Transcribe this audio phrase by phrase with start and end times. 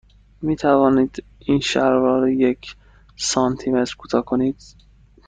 [0.41, 2.75] می توانید این شلوار را یک
[3.15, 4.57] سانتی متر کوتاه کنید؟